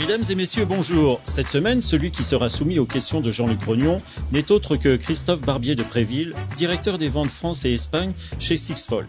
[0.00, 1.20] Mesdames et messieurs, bonjour.
[1.26, 4.00] Cette semaine, celui qui sera soumis aux questions de Jean-Luc Rognon
[4.32, 9.06] n'est autre que Christophe Barbier de Préville, directeur des ventes France et Espagne chez Sixfold.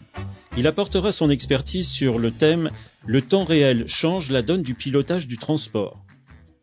[0.58, 2.72] Il apportera son expertise sur le thème
[3.06, 5.98] Le temps réel change la donne du pilotage du transport.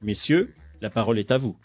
[0.02, 1.56] Messieurs, la parole est à vous.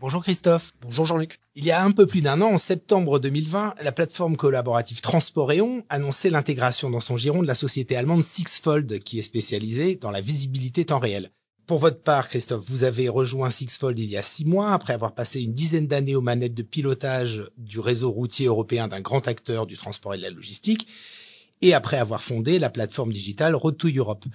[0.00, 0.74] Bonjour Christophe.
[0.80, 1.40] Bonjour Jean-Luc.
[1.56, 5.82] Il y a un peu plus d'un an, en septembre 2020, la plateforme collaborative Transporéon
[5.88, 10.20] annonçait l'intégration dans son giron de la société allemande Sixfold, qui est spécialisée dans la
[10.20, 11.32] visibilité temps réel.
[11.66, 15.16] Pour votre part, Christophe, vous avez rejoint Sixfold il y a six mois, après avoir
[15.16, 19.66] passé une dizaine d'années aux manettes de pilotage du réseau routier européen d'un grand acteur
[19.66, 20.86] du transport et de la logistique,
[21.60, 24.26] et après avoir fondé la plateforme digitale Road to Europe.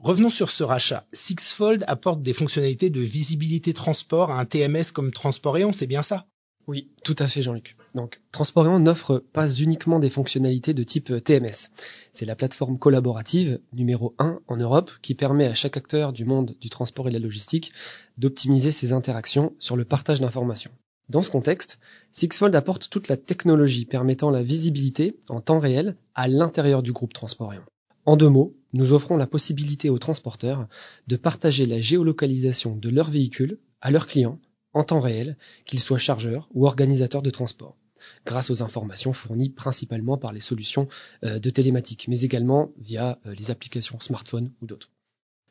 [0.00, 1.06] Revenons sur ce rachat.
[1.12, 6.26] Sixfold apporte des fonctionnalités de visibilité transport à un TMS comme Transporéon, c'est bien ça?
[6.66, 7.76] Oui, tout à fait Jean-Luc.
[7.94, 11.70] Donc Transporéon n'offre pas uniquement des fonctionnalités de type TMS.
[12.12, 16.56] C'est la plateforme collaborative numéro 1 en Europe qui permet à chaque acteur du monde
[16.60, 17.72] du transport et de la logistique
[18.18, 20.72] d'optimiser ses interactions sur le partage d'informations.
[21.08, 21.78] Dans ce contexte,
[22.10, 27.14] Sixfold apporte toute la technologie permettant la visibilité en temps réel à l'intérieur du groupe
[27.14, 27.62] Transporéon.
[28.06, 30.68] En deux mots, nous offrons la possibilité aux transporteurs
[31.08, 34.38] de partager la géolocalisation de leur véhicule à leurs clients
[34.74, 37.76] en temps réel, qu'ils soient chargeurs ou organisateurs de transport,
[38.24, 40.86] grâce aux informations fournies principalement par les solutions
[41.24, 44.90] euh, de télématique, mais également via euh, les applications smartphone ou d'autres.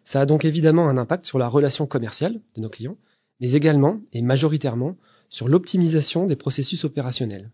[0.03, 2.97] Ça a donc évidemment un impact sur la relation commerciale de nos clients,
[3.41, 4.95] mais également et majoritairement
[5.29, 7.51] sur l'optimisation des processus opérationnels.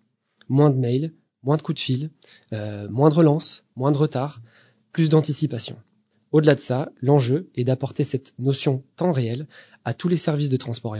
[0.49, 2.11] Moins de mails, moins de coups de fil,
[2.53, 4.41] euh, moins de relances, moins de retard,
[4.91, 5.77] plus d'anticipation.
[6.31, 9.47] Au-delà de ça, l'enjeu est d'apporter cette notion temps réel
[9.83, 10.95] à tous les services de transport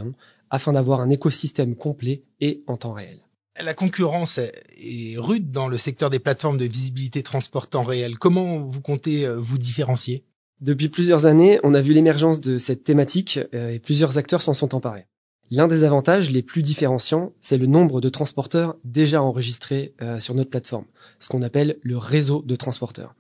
[0.50, 3.20] afin d'avoir un écosystème complet et en temps réel.
[3.59, 8.17] La concurrence est rude dans le secteur des plateformes de visibilité transport temps réel.
[8.17, 10.23] Comment vous comptez euh, vous différencier?
[10.61, 14.54] Depuis plusieurs années, on a vu l'émergence de cette thématique euh, et plusieurs acteurs s'en
[14.54, 15.05] sont emparés.
[15.49, 20.33] L'un des avantages les plus différenciants, c'est le nombre de transporteurs déjà enregistrés euh, sur
[20.33, 20.86] notre plateforme,
[21.20, 23.15] ce qu'on appelle le réseau de transporteurs.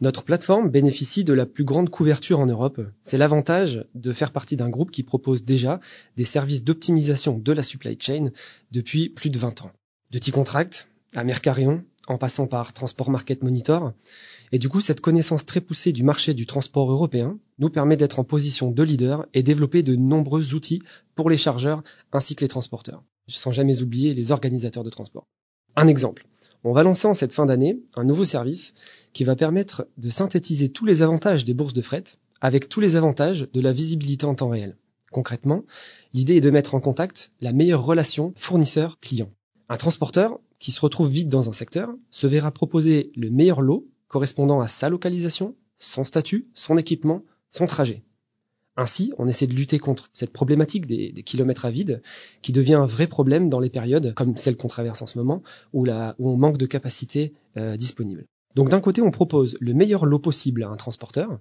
[0.00, 2.80] Notre plateforme bénéficie de la plus grande couverture en Europe.
[3.02, 5.80] C'est l'avantage de faire partie d'un groupe qui propose déjà
[6.16, 8.30] des services d'optimisation de la supply chain
[8.70, 9.72] depuis plus de 20 ans.
[10.12, 13.92] De T-Contract à Mercarion, en passant par Transport Market Monitor.
[14.52, 18.18] Et du coup, cette connaissance très poussée du marché du transport européen nous permet d'être
[18.18, 20.82] en position de leader et développer de nombreux outils
[21.14, 21.82] pour les chargeurs
[22.12, 25.26] ainsi que les transporteurs, sans jamais oublier les organisateurs de transport.
[25.76, 26.26] Un exemple.
[26.64, 28.74] On va lancer en cette fin d'année un nouveau service
[29.12, 32.04] qui va permettre de synthétiser tous les avantages des bourses de fret
[32.40, 34.76] avec tous les avantages de la visibilité en temps réel.
[35.10, 35.64] Concrètement,
[36.12, 39.30] l'idée est de mettre en contact la meilleure relation fournisseur-client.
[39.68, 43.86] Un transporteur qui se retrouve vite dans un secteur se verra proposer le meilleur lot
[44.08, 48.02] correspondant à sa localisation, son statut, son équipement, son trajet.
[48.80, 52.00] Ainsi, on essaie de lutter contre cette problématique des, kilomètres à vide,
[52.42, 55.42] qui devient un vrai problème dans les périodes comme celle qu'on traverse en ce moment,
[55.72, 58.24] où, on manque de capacité euh, disponible.
[58.54, 61.40] Donc d'un côté, on propose le meilleur lot possible à un transporteur,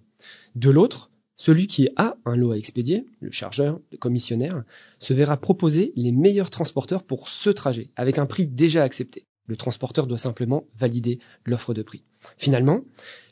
[0.56, 4.64] de l'autre, celui qui a un lot à expédier, le chargeur, le commissionnaire,
[4.98, 9.28] se verra proposer les meilleurs transporteurs pour ce trajet, avec un prix déjà accepté.
[9.48, 12.04] Le transporteur doit simplement valider l'offre de prix.
[12.38, 12.82] Finalement,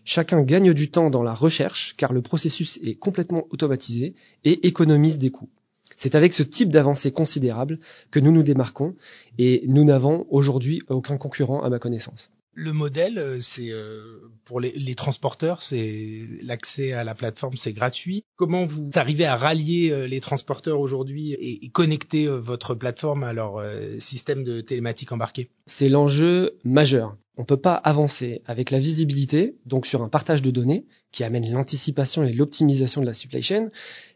[0.04, 5.18] chacun gagne du temps dans la recherche car le processus est complètement automatisé et économise
[5.18, 5.50] des coûts.
[5.98, 7.80] C'est avec ce type d'avancée considérable
[8.12, 8.96] que nous nous démarquons
[9.38, 12.32] et nous n'avons aujourd'hui aucun concurrent à ma connaissance.
[12.58, 18.24] Le modèle, euh, c'est euh, pour les, transporteurs, c'est l'accès à la plateforme, c'est gratuit.
[18.38, 23.62] Comment vous arrivez à rallier euh, les transporteurs aujourd'hui et, connecter votre plateforme à leur
[24.00, 25.50] système de télématique embarqué?
[25.66, 27.18] C'est l'enjeu majeur.
[27.38, 31.24] On ne peut pas avancer avec la visibilité, donc sur un partage de données qui
[31.24, 33.70] amène l'anticipation et l'optimisation de la supply chain,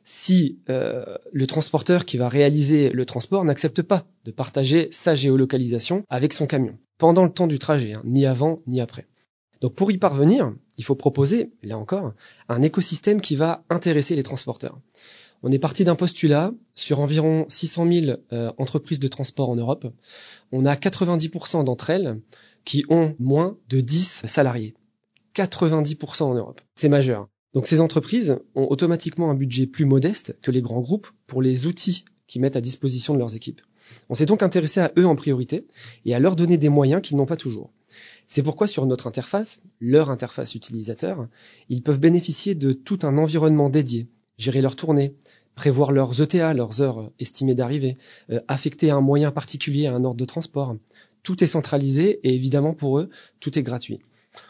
[0.05, 6.03] si euh, le transporteur qui va réaliser le transport n'accepte pas de partager sa géolocalisation
[6.09, 9.07] avec son camion pendant le temps du trajet, hein, ni avant ni après.
[9.61, 12.13] Donc pour y parvenir, il faut proposer, là encore,
[12.47, 14.79] un écosystème qui va intéresser les transporteurs.
[15.41, 19.87] On est parti d'un postulat sur environ 600 000 euh, entreprises de transport en Europe.
[20.51, 22.19] On a 90% d'entre elles
[22.65, 24.75] qui ont moins de 10 salariés.
[25.35, 26.61] 90% en Europe.
[26.75, 27.29] C'est majeur.
[27.53, 31.65] Donc ces entreprises ont automatiquement un budget plus modeste que les grands groupes pour les
[31.65, 33.61] outils qu'ils mettent à disposition de leurs équipes.
[34.09, 35.65] On s'est donc intéressé à eux en priorité
[36.05, 37.71] et à leur donner des moyens qu'ils n'ont pas toujours.
[38.27, 41.27] C'est pourquoi sur notre interface, leur interface utilisateur,
[41.69, 44.07] ils peuvent bénéficier de tout un environnement dédié,
[44.39, 45.13] gérer leurs tournées,
[45.53, 47.97] prévoir leurs ETA, leurs heures estimées d'arrivée,
[48.31, 50.75] euh, affecter un moyen particulier à un ordre de transport.
[51.21, 53.09] Tout est centralisé et évidemment pour eux,
[53.39, 53.99] tout est gratuit.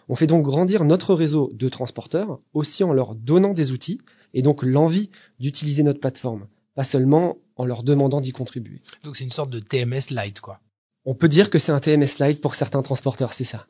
[0.08, 4.00] On fait donc grandir notre réseau de transporteurs aussi en leur donnant des outils
[4.34, 5.10] et donc l'envie
[5.40, 8.82] d'utiliser notre plateforme, pas seulement en leur demandant d'y contribuer.
[9.04, 10.62] Donc c'est une sorte de TMS light, quoi.
[11.06, 13.66] On peut dire que c'est un TMS light pour certains transporteurs, c'est ça.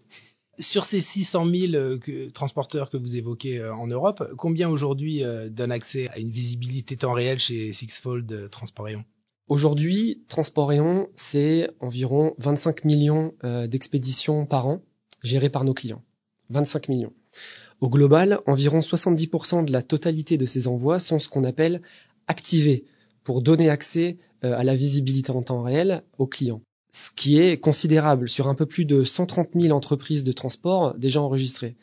[0.59, 5.47] Sur ces 600 000 euh, transporteurs que vous évoquez euh, en Europe, combien aujourd'hui euh,
[5.47, 9.05] donnent accès à une visibilité temps réel chez Sixfold Transporéon
[9.47, 13.33] Aujourd'hui, Transporéon, c'est environ 25 millions
[13.67, 14.83] d'expéditions par an
[15.23, 16.03] gérées par nos clients.
[16.51, 17.13] 25 millions.
[17.81, 21.81] Au global, environ 70% de la totalité de ces envois sont ce qu'on appelle
[22.27, 22.85] activés
[23.23, 28.29] pour donner accès à la visibilité en temps réel aux clients ce qui est considérable
[28.29, 31.75] sur un peu plus de 130 000 entreprises de transport déjà enregistrées.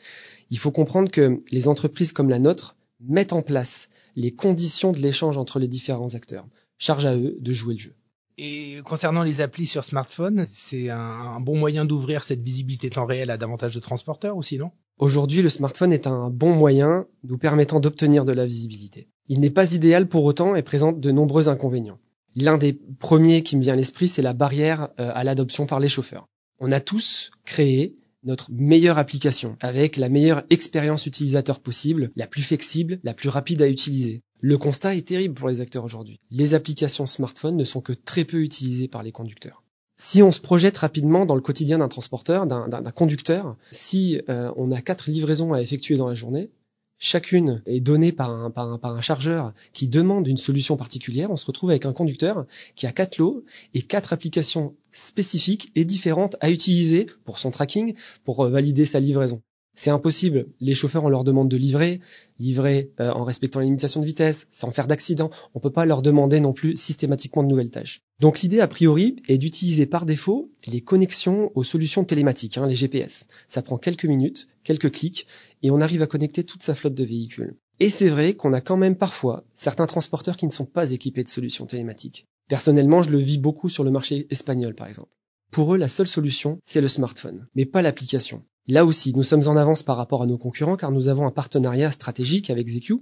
[0.51, 4.99] Il faut comprendre que les entreprises comme la nôtre mettent en place les conditions de
[4.99, 6.47] l'échange entre les différents acteurs.
[6.79, 7.95] Charge à eux de jouer le jeu.
[8.39, 13.31] Et concernant les applis sur smartphone, c'est un, bon moyen d'ouvrir cette visibilité temps réel
[13.31, 17.81] à davantage de transporteurs ou sinon Aujourd'hui, le smartphone est un bon moyen nous permettant
[17.81, 19.09] d'obtenir de la visibilité.
[19.29, 21.99] Il n'est pas idéal pour autant et présente de nombreux inconvénients.
[22.37, 25.81] L'un des premiers qui me vient à l'esprit, c'est la barrière euh, à l'adoption par
[25.81, 26.29] les chauffeurs.
[26.61, 32.43] On a tous créé notre meilleure application avec la meilleure expérience utilisateur possible, la plus
[32.43, 34.23] flexible, la plus rapide à utiliser.
[34.41, 36.21] Le constat est terrible pour les acteurs aujourd'hui.
[36.31, 39.63] Les applications smartphone ne sont que très peu utilisées par les conducteurs.
[39.99, 44.73] Si on se projette rapidement dans le quotidien d'un transporteur, d'un conducteur, si euh, on
[44.73, 46.51] a quatre livraisons à effectuer dans la journée,
[46.99, 51.47] chacune est donnée par un, par, un, chargeur qui demande une solution particulière, on se
[51.47, 53.45] retrouve avec un conducteur qui a quatre lots
[53.75, 57.95] et quatre applications spécifiques et différentes à utiliser pour son tracking,
[58.25, 59.43] pour valider sa livraison.
[59.77, 60.47] C'est impossible.
[60.59, 62.01] Les chauffeurs, on leur demande de livrer,
[62.41, 65.31] livrer euh, en respectant les limitations de vitesse, sans faire d'accident.
[65.55, 68.01] On peut pas leur demander non plus systématiquement de nouvelles tâches.
[68.19, 72.75] Donc l'idée, a priori, est d'utiliser par défaut les connexions aux solutions télématiques, hein, les
[72.75, 73.27] GPS.
[73.47, 75.27] Ça prend quelques minutes, quelques clics,
[75.63, 77.55] et on arrive à connecter toute sa flotte de véhicules.
[77.79, 81.23] Et c'est vrai qu'on a quand même parfois certains transporteurs qui ne sont pas équipés
[81.23, 82.25] de solutions télématiques.
[82.49, 85.11] Personnellement, je le vis beaucoup sur le marché espagnol, par exemple.
[85.51, 88.43] Pour eux, la seule solution, c'est le smartphone, mais pas l'application.
[88.69, 91.31] Là aussi, nous sommes en avance par rapport à nos concurrents car nous avons un
[91.31, 92.95] partenariat stratégique avec ZQ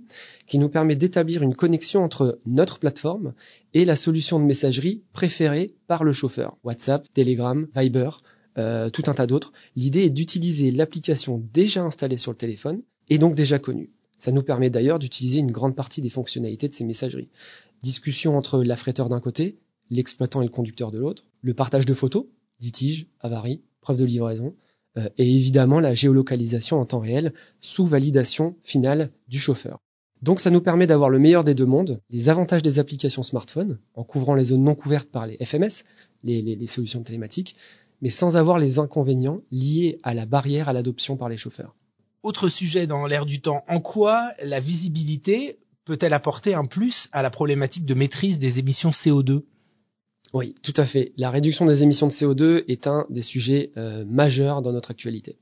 [0.47, 3.33] qui nous permet d'établir une connexion entre notre plateforme
[3.73, 6.59] et la solution de messagerie préférée par le chauffeur.
[6.65, 8.11] WhatsApp, Telegram, Viber,
[8.59, 9.53] euh, tout un tas d'autres.
[9.75, 13.91] L'idée est d'utiliser l'application déjà installée sur le téléphone et donc déjà connue.
[14.19, 17.31] Ça nous permet d'ailleurs d'utiliser une grande partie des fonctionnalités de ces messageries.
[17.83, 19.59] Discussion entre l'affréteur d'un côté,
[19.91, 22.27] l'exploitant et le conducteur de l'autre, le partage de photos,
[22.61, 24.55] litige, avarie, preuve de livraison,
[24.97, 29.79] euh, et évidemment la géolocalisation en temps réel sous validation finale du chauffeur.
[30.23, 33.79] Donc ça nous permet d'avoir le meilleur des deux mondes, les avantages des applications smartphone,
[33.95, 35.85] en couvrant les zones non couvertes par les FMS,
[36.23, 37.57] les, les solutions télématiques,
[38.01, 41.75] mais sans avoir les inconvénients liés à la barrière à l'adoption par les chauffeurs.
[42.23, 47.21] Autre sujet dans l'air du temps, en quoi la visibilité peut-elle apporter un plus à
[47.23, 49.43] la problématique de maîtrise des émissions CO2
[50.35, 51.13] oui, tout à fait.
[51.17, 55.39] La réduction des émissions de CO2 est un des sujets euh, majeurs dans notre actualité.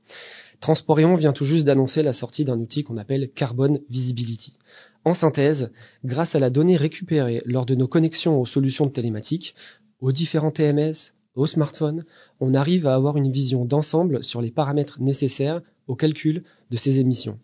[0.59, 4.59] Transporion vient tout juste d'annoncer la sortie d'un outil qu'on appelle Carbon Visibility.
[5.03, 5.71] En synthèse,
[6.05, 9.55] grâce à la donnée récupérée lors de nos connexions aux solutions de télématique,
[9.99, 12.05] aux différents TMS, aux smartphones,
[12.39, 16.99] on arrive à avoir une vision d'ensemble sur les paramètres nécessaires au calcul de ces
[16.99, 17.39] émissions.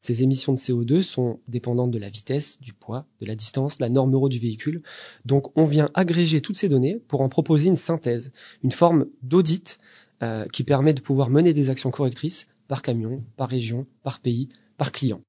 [0.00, 3.90] Ces émissions de CO2 sont dépendantes de la vitesse, du poids, de la distance, la
[3.90, 4.82] norme euro du véhicule.
[5.26, 9.78] Donc on vient agréger toutes ces données pour en proposer une synthèse, une forme d'audit
[10.22, 14.48] euh, qui permet de pouvoir mener des actions correctrices par camion, par région, par pays,
[14.78, 15.20] par client.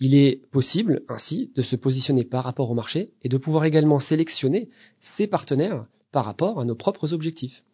[0.00, 4.00] Il est possible ainsi de se positionner par rapport au marché et de pouvoir également
[4.00, 4.68] sélectionner
[5.00, 7.64] ses partenaires par rapport à nos propres objectifs.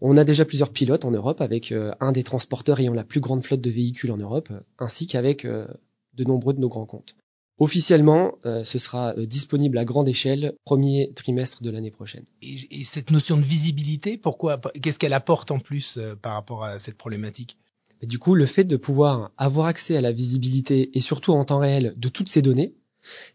[0.00, 3.20] On a déjà plusieurs pilotes en Europe avec euh, un des transporteurs ayant la plus
[3.20, 5.66] grande flotte de véhicules en Europe, ainsi qu'avec euh,
[6.14, 7.16] de nombreux de nos grands comptes.
[7.58, 12.24] Officiellement, euh, ce sera disponible à grande échelle premier trimestre de l'année prochaine.
[12.42, 16.98] Et, cette notion de visibilité, pourquoi Qu'est-ce qu'elle apporte en plus par rapport à cette
[16.98, 17.56] problématique?
[18.02, 21.60] Du coup, le fait de pouvoir avoir accès à la visibilité et surtout en temps
[21.60, 22.74] réel de toutes ces données,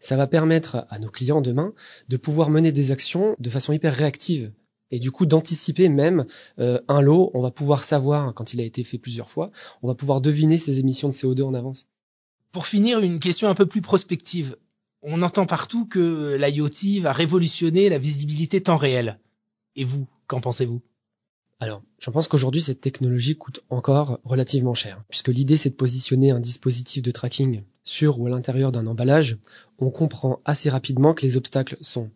[0.00, 1.72] ça va permettre à nos clients demain
[2.08, 4.52] de pouvoir mener des actions de façon hyper réactive
[4.90, 6.26] et du coup d'anticiper même
[6.58, 9.50] euh, un lot, on va pouvoir savoir quand il a été fait plusieurs fois,
[9.82, 11.86] on va pouvoir deviner ses émissions de CO2 en avance.
[12.52, 14.56] Pour finir, une question un peu plus prospective.
[15.02, 19.18] On entend partout que l'IoT va révolutionner la visibilité temps réel.
[19.76, 20.82] Et vous, qu'en pensez-vous?
[21.60, 26.30] Alors, je pense qu'aujourd'hui, cette technologie coûte encore relativement cher, puisque l'idée, c'est de positionner
[26.30, 29.38] un dispositif de tracking sur ou à l'intérieur d'un emballage.
[29.78, 32.10] On comprend assez rapidement que les obstacles sont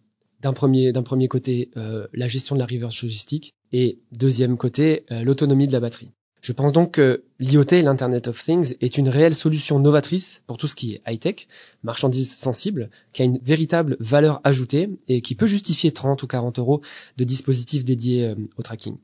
[0.44, 5.06] d'un premier, d'un premier côté euh, la gestion de la reverse logistique et deuxième côté
[5.10, 6.10] euh, l'autonomie de la batterie.
[6.42, 10.68] Je pense donc que l'IoT, l'Internet of Things, est une réelle solution novatrice pour tout
[10.68, 11.48] ce qui est high-tech,
[11.82, 16.58] marchandise sensible, qui a une véritable valeur ajoutée et qui peut justifier 30 ou 40
[16.58, 16.82] euros
[17.16, 18.98] de dispositifs dédiés euh, au tracking.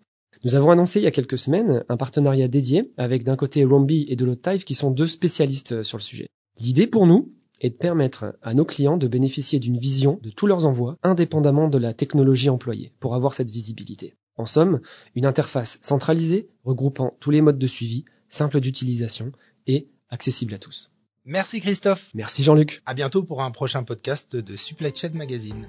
[0.44, 4.04] Nous avons annoncé il y a quelques semaines un partenariat dédié avec d'un côté Rombi
[4.08, 6.26] et de l'autre Tive qui sont deux spécialistes sur le sujet.
[6.60, 10.46] L'idée pour nous est de permettre à nos clients de bénéficier d'une vision de tous
[10.46, 14.14] leurs envois indépendamment de la technologie employée pour avoir cette visibilité.
[14.36, 14.80] En somme,
[15.14, 19.32] une interface centralisée regroupant tous les modes de suivi, simple d'utilisation
[19.66, 20.90] et accessible à tous.
[21.24, 22.10] Merci Christophe.
[22.14, 22.82] Merci Jean-Luc.
[22.86, 25.66] À bientôt pour un prochain podcast de Supply Chain Magazine.